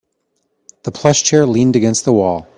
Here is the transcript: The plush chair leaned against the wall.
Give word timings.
The 0.81 0.91
plush 0.91 1.21
chair 1.21 1.45
leaned 1.45 1.75
against 1.75 2.05
the 2.05 2.13
wall. 2.13 2.47